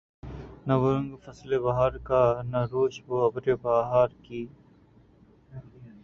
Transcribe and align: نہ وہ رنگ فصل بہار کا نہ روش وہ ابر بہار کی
نہ 0.65 0.73
وہ 0.81 0.89
رنگ 0.93 1.11
فصل 1.23 1.51
بہار 1.59 1.93
کا 2.07 2.21
نہ 2.43 2.61
روش 2.71 2.95
وہ 3.07 3.17
ابر 3.25 3.45
بہار 3.61 4.09
کی 4.23 4.41